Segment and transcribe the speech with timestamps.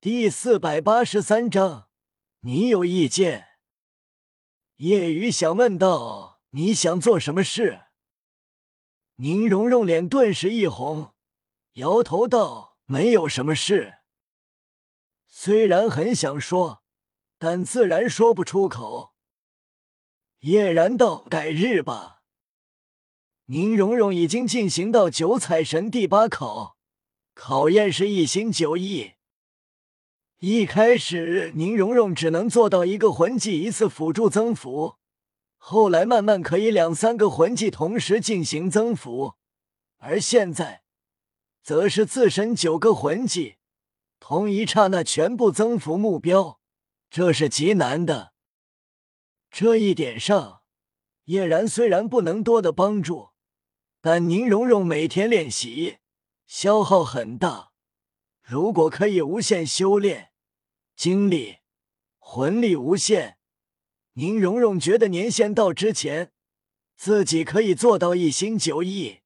[0.00, 1.88] 第四百八十三章，
[2.42, 3.48] 你有意见？
[4.76, 7.86] 叶雨想问道：“你想做什么事？”
[9.18, 11.14] 宁荣荣脸顿时一红，
[11.72, 13.98] 摇头道：“没有什么事。”
[15.26, 16.84] 虽然很想说，
[17.36, 19.14] 但自然说不出口。
[20.42, 22.22] 叶然道：“改日吧。”
[23.46, 26.76] 宁荣荣已经进行到九彩神第八考，
[27.34, 29.17] 考验是一心九意。
[30.40, 34.94] 一开始，宁荣荣只能做到一个魂技一次辅助增幅，
[35.56, 39.34] 后来慢慢可以两三个魂技同时进行增幅，
[39.96, 40.84] 而现在，
[41.60, 43.56] 则是自身九个魂技，
[44.20, 46.60] 同一刹那全部增幅目标，
[47.10, 48.32] 这是极难的。
[49.50, 50.60] 这一点上，
[51.24, 53.30] 叶然虽然不能多的帮助，
[54.00, 55.98] 但宁荣荣每天练习
[56.46, 57.67] 消耗很大，
[58.50, 60.30] 如果可以无限修炼。
[60.96, 61.58] 精力、
[62.18, 63.36] 魂力无限，
[64.14, 66.32] 宁荣荣觉得年限到之前，
[66.96, 69.20] 自己可以做到一心九意。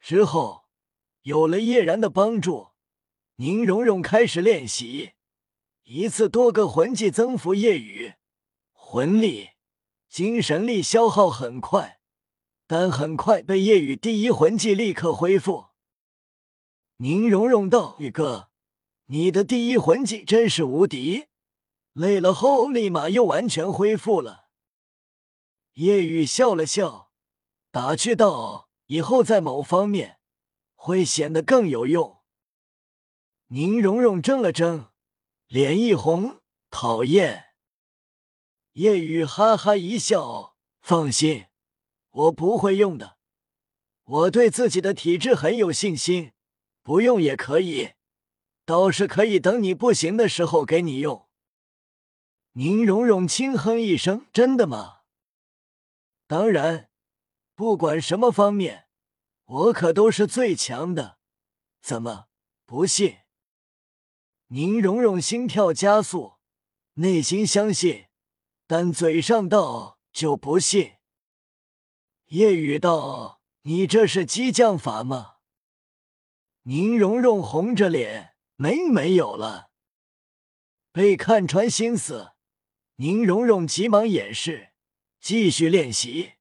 [0.00, 0.64] 之后
[1.22, 2.70] 有了叶然的帮助，
[3.36, 5.12] 宁荣荣开始练习，
[5.84, 8.14] 一次多个魂技增幅夜雨，
[8.72, 9.50] 魂力、
[10.08, 12.00] 精神力消耗很快，
[12.66, 15.69] 但很快被夜雨第一魂技立刻恢复。
[17.02, 18.50] 宁荣荣道：“宇哥。”
[19.08, 21.28] 你的第一魂技真是无敌，
[21.94, 24.50] 累了后立马又完全恢复了。
[25.72, 27.10] 叶雨笑了笑，
[27.70, 30.18] 打趣道：“以后在某方面
[30.74, 32.18] 会显得更有用。”
[33.48, 34.90] 宁荣荣怔了怔，
[35.48, 36.40] 脸一红，
[36.70, 37.46] 讨厌。
[38.74, 41.46] 叶雨哈哈一笑：“放心，
[42.10, 43.16] 我不会用的。
[44.04, 46.32] 我对自己的体质很有信心，
[46.82, 47.92] 不用也可以。”
[48.66, 51.28] 倒是可以等你不行的时候给你用。
[52.52, 55.00] 宁荣荣轻哼一声：“真的吗？”
[56.28, 56.88] 当然，
[57.56, 58.86] 不管什么方面，
[59.44, 61.18] 我可都是最强的。
[61.80, 62.26] 怎么
[62.64, 63.18] 不信？
[64.48, 66.34] 宁荣荣心跳加速，
[66.94, 68.06] 内心相信，
[68.68, 70.92] 但嘴上道就不信。
[72.26, 75.38] 夜雨道：“你这是激将法吗？”
[76.62, 78.30] 宁荣荣红着脸。
[78.56, 79.70] 没没有了，
[80.92, 82.32] 被看穿心思，
[82.96, 84.72] 宁荣荣急忙掩饰，
[85.18, 86.32] 继续练习。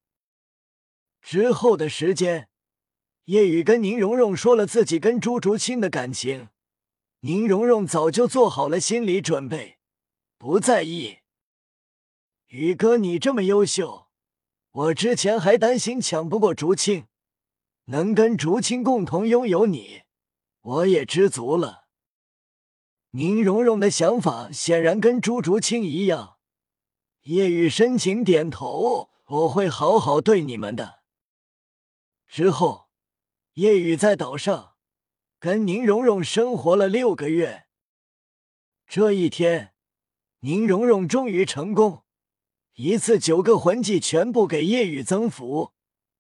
[1.22, 2.50] 之后的时间，
[3.24, 6.50] 叶雨跟宁荣荣说了自己跟朱竹清的感情，
[7.22, 9.78] 宁荣荣早就做好了心理准备，
[10.38, 11.20] 不在意。
[12.48, 14.08] 宇哥，你这么优秀，
[14.72, 17.08] 我之前还担心抢不过竹青，
[17.86, 20.02] 能跟竹青共同拥有你，
[20.62, 21.88] 我也知足了。
[23.12, 26.38] 宁荣荣的想法显然跟朱竹清一样，
[27.22, 31.00] 叶雨深情点头：“我会好好对你们的。”
[32.28, 32.90] 之后，
[33.54, 34.76] 叶雨在岛上
[35.40, 37.66] 跟宁荣荣生活了六个月。
[38.86, 39.74] 这一天，
[40.42, 42.04] 宁荣荣终于成功，
[42.76, 45.74] 一次九个魂技全部给叶雨增幅，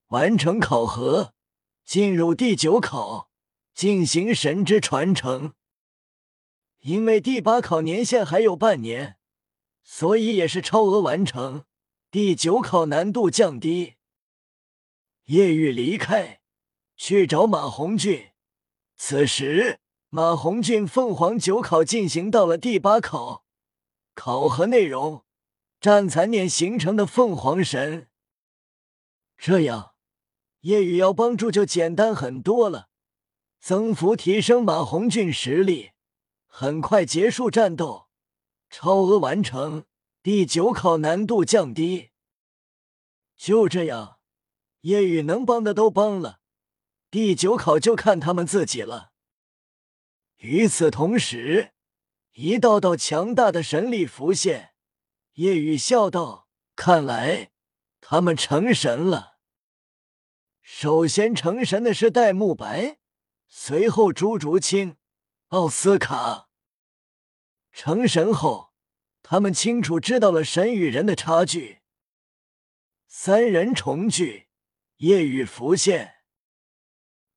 [0.08, 1.36] 完成考核，
[1.86, 3.29] 进入第九考，
[3.74, 5.54] 进行神之传承。
[6.80, 9.18] 因为第八考年限还有半年，
[9.84, 11.66] 所以也是超额完成。
[12.12, 13.96] 第九考难度降低。
[15.26, 16.42] 叶玉离开，
[16.96, 18.32] 去找马红俊。
[18.96, 23.46] 此时，马红俊凤凰九考进行到了第八考，
[24.16, 25.24] 考核内容：
[25.80, 28.10] 战残念形成的凤凰神。
[29.38, 29.94] 这样，
[30.62, 32.89] 叶雨要帮助就简单很多了，
[33.60, 35.92] 增幅提升马红俊实力。
[36.46, 38.10] 很快结束战斗，
[38.70, 39.86] 超额完成
[40.22, 42.10] 第九考，难度降低。
[43.38, 44.20] 就这样，
[44.82, 46.40] 叶雨能帮的都帮了，
[47.10, 49.12] 第九考就看他们自己了。
[50.38, 51.72] 与此同时，
[52.34, 54.74] 一道道强大的神力浮现，
[55.34, 57.52] 叶雨笑道：“看来
[58.00, 59.38] 他们成神了。”
[60.62, 62.99] 首先成神的是戴沐白，
[63.50, 64.98] 随后朱竹清。
[65.50, 66.50] 奥斯卡
[67.72, 68.72] 成神后，
[69.24, 71.80] 他们清楚知道了神与人的差距。
[73.08, 74.48] 三人重聚，
[74.98, 76.18] 夜雨浮现。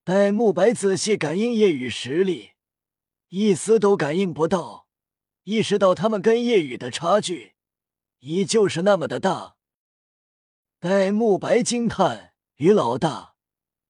[0.05, 2.51] 戴沐白仔细感应夜雨实力，
[3.29, 4.89] 一丝都感应不到，
[5.45, 7.55] 意识到他们跟夜雨的差距
[8.19, 9.57] 依旧是那么的大。
[10.79, 13.37] 戴沐白惊叹：“于老大，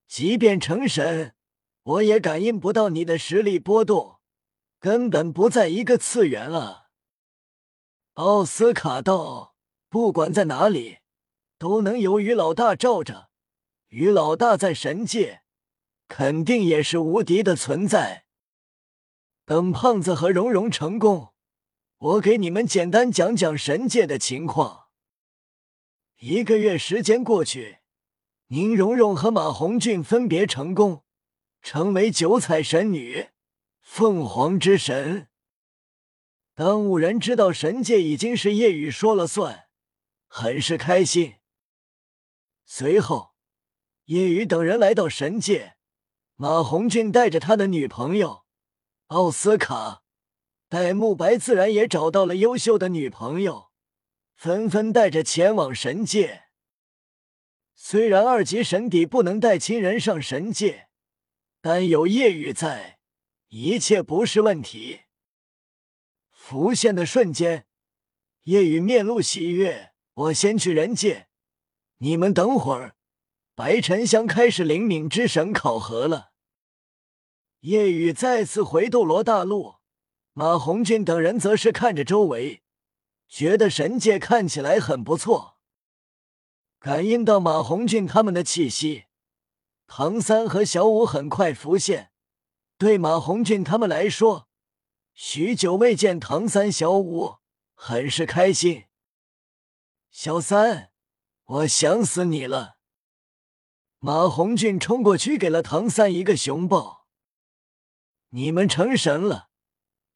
[0.07, 1.35] 即便成神。”
[1.85, 4.21] 我也感应不到你的实力波动，
[4.79, 6.91] 根本不在一个次元啊！
[8.15, 9.57] 奥斯卡道，
[9.89, 10.99] 不管在哪里，
[11.59, 13.31] 都能有于老大罩着。
[13.89, 15.43] 于老大在神界，
[16.07, 18.27] 肯定也是无敌的存在。
[19.45, 21.35] 等胖子和蓉蓉成功，
[21.99, 24.87] 我给你们简单讲讲神界的情况。
[26.21, 27.79] 一个月时间过去，
[28.47, 31.03] 宁荣荣和马红俊分别成功，
[31.63, 33.29] 成为九彩神女、
[33.81, 35.29] 凤凰之神。
[36.55, 39.69] 当五人知道神界已经是夜雨说了算，
[40.27, 41.37] 很是开心。
[42.67, 43.35] 随后，
[44.07, 45.77] 夜雨等人来到神界，
[46.35, 48.43] 马红俊带着他的女朋友。
[49.07, 50.03] 奥斯卡、
[50.69, 53.71] 戴沐白自然也找到了优秀的女朋友，
[54.35, 56.45] 纷纷带着前往神界。
[57.75, 60.89] 虽然二级神邸不能带亲人上神界，
[61.65, 62.99] 但有夜雨在，
[63.51, 65.03] 一切不是问题。
[66.33, 67.69] 浮现的瞬间，
[68.43, 71.29] 夜雨面露喜悦：“我先去人界，
[71.99, 72.97] 你们等会儿。”
[73.55, 76.33] 白沉香开始灵敏之神考核了。
[77.61, 79.77] 夜雨再次回斗罗大陆，
[80.33, 82.65] 马红俊等人则是看着周围，
[83.29, 85.59] 觉得神界看起来很不错。
[86.81, 89.05] 感应到马红俊他们的气息，
[89.95, 92.13] 唐三和小五很快浮现。
[92.79, 94.49] 对马红俊他们来说，
[95.13, 97.35] 许久未见唐三、小五，
[97.75, 98.85] 很是开心。
[100.11, 100.93] 小三，
[101.45, 102.79] 我想死你了！
[103.99, 107.07] 马红俊冲过去给了唐三一个熊抱。
[108.31, 109.51] 你们成神了，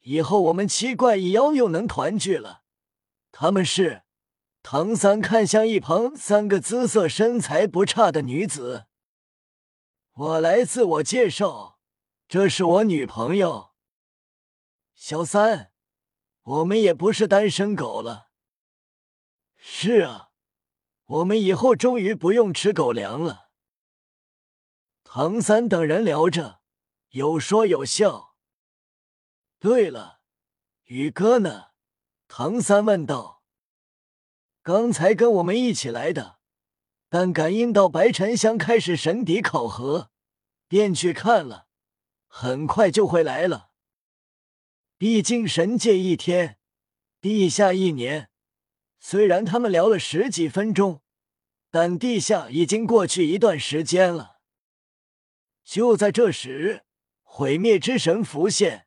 [0.01, 2.63] 以后我们七怪一妖又能团聚了。
[3.31, 4.05] 他们是
[4.63, 8.87] 唐三看向一旁三个姿色身材不差的女子。
[10.19, 11.79] 我来自我介绍，
[12.27, 13.75] 这是我女朋友
[14.95, 15.75] 小三。
[16.43, 18.31] 我们也不是单身狗了。
[19.57, 20.31] 是啊，
[21.05, 23.51] 我们以后终于不用吃狗粮了。
[25.05, 26.63] 唐三等人聊着。
[27.11, 28.37] 有说有笑。
[29.59, 30.21] 对了，
[30.85, 31.73] 宇哥呢？
[32.27, 33.43] 唐三问道。
[34.63, 36.36] 刚才跟我们一起来的，
[37.09, 40.11] 但感应到白沉香开始神底考核，
[40.69, 41.67] 便去看了，
[42.27, 43.71] 很快就会来了。
[44.99, 46.59] 毕竟神界一天，
[47.21, 48.31] 地下一年。
[48.99, 51.03] 虽然他们聊了十几分钟，
[51.71, 54.39] 但地下已经过去一段时间了。
[55.63, 56.83] 就在这时。
[57.29, 58.87] 毁灭之神浮现，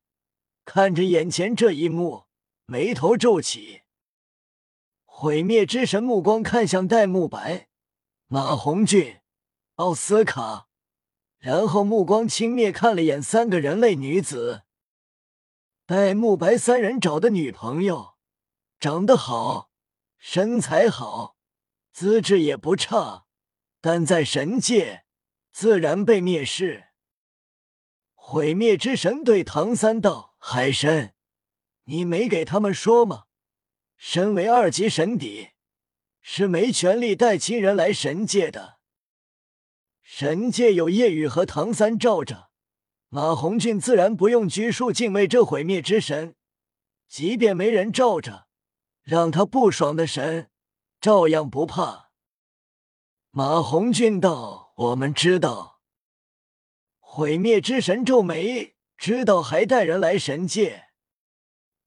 [0.66, 2.24] 看着眼前这一幕，
[2.66, 3.84] 眉头皱起。
[5.06, 7.69] 毁灭之神目光看向戴沐白、
[8.32, 9.22] 马红俊、
[9.78, 10.68] 奥斯卡，
[11.40, 14.66] 然后目光轻蔑看了眼三个人类女子。
[15.88, 18.18] 戴沐白三人找的女朋友，
[18.80, 19.72] 长得好，
[20.20, 21.38] 身材好，
[21.92, 23.26] 资质也不差，
[23.82, 25.06] 但在神界
[25.52, 26.90] 自然被蔑视。
[28.14, 31.16] 毁灭之神对唐三道：“海神，
[31.86, 33.24] 你没给他们说吗？
[33.98, 35.50] 身为二级神邸，
[36.22, 38.80] 是没权利带亲人来神界的。
[40.02, 42.50] 神界有夜雨和唐三罩着，
[43.10, 46.36] 马红俊自然不用拘束敬畏这毁灭之神。
[47.08, 48.48] 即便没人罩着，
[49.02, 50.50] 让他不爽的神，
[51.00, 52.12] 照样不怕。”
[53.32, 55.82] 马红俊道：“我们知道。”
[57.00, 60.90] 毁灭之神皱眉，知道还带人来神界，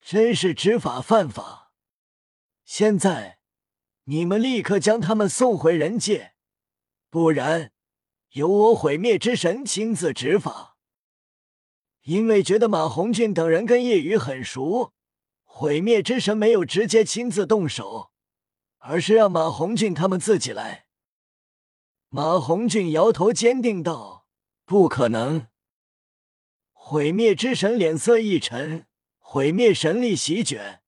[0.01, 1.73] 真是执法犯法。
[2.65, 3.39] 现在
[4.05, 6.35] 你们立刻将他们送回人界，
[7.09, 7.73] 不然
[8.33, 10.77] 由我毁灭之神亲自执法。
[12.03, 14.93] 因为觉得马红俊等人跟叶雨很熟，
[15.45, 18.11] 毁灭之神没有直接亲自动手，
[18.79, 20.87] 而是让马红俊他们自己来。
[22.09, 24.27] 马红俊摇头，坚定道。
[24.65, 25.49] 不可能！
[26.73, 28.87] 毁灭之神脸色一沉，
[29.19, 30.82] 毁灭神力席卷，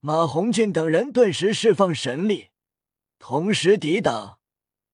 [0.00, 2.48] 马红俊等人顿时释放神力，
[3.18, 4.38] 同时抵挡。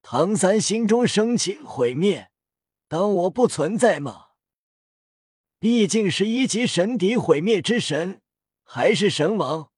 [0.03, 2.31] 唐三心中升起：毁灭，
[2.89, 4.27] 当我不存在吗？
[5.59, 8.21] 毕竟是一级神敌，毁灭之神
[8.65, 9.71] 还是神王。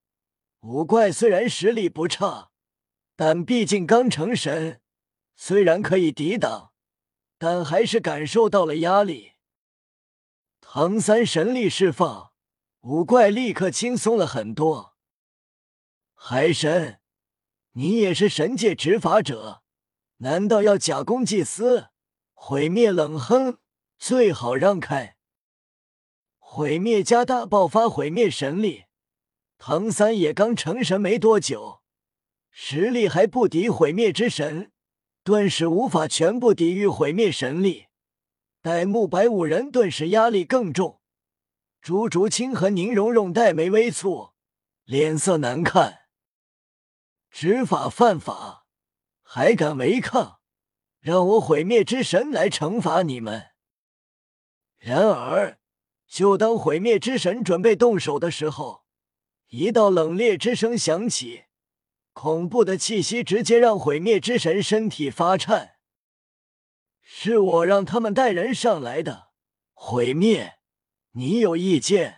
[0.60, 2.50] 五怪虽然实力不差，
[3.14, 4.80] 但毕竟刚成神，
[5.36, 6.72] 虽然可以抵挡。
[7.40, 9.34] 但还是感受到了压力。
[10.60, 12.32] 唐三神力释放，
[12.80, 14.97] 五怪立刻轻松了很多。
[16.20, 16.98] 海神，
[17.72, 19.62] 你也是神界执法者，
[20.18, 21.86] 难道要假公济私？
[22.34, 23.58] 毁灭冷哼，
[23.98, 25.16] 最好让开。
[26.38, 28.86] 毁灭家大爆发毁灭神力，
[29.58, 31.82] 唐三也刚成神没多久，
[32.50, 34.72] 实力还不敌毁灭之神，
[35.22, 37.86] 顿时无法全部抵御毁灭神力。
[38.60, 41.00] 戴沐白五人顿时压力更重，
[41.80, 44.32] 朱竹清和宁荣荣黛眉微蹙，
[44.84, 46.00] 脸色难看。
[47.40, 48.66] 执法犯法，
[49.22, 50.40] 还敢违抗？
[50.98, 53.50] 让我毁灭之神来惩罚你们！
[54.78, 55.60] 然而，
[56.08, 58.82] 就当毁灭之神准备动手的时候，
[59.50, 61.44] 一道冷冽之声响起，
[62.12, 65.76] 恐怖的气息直接让毁灭之神身体发颤。
[67.00, 69.28] 是我让他们带人上来的，
[69.74, 70.54] 毁灭，
[71.12, 72.17] 你有意见？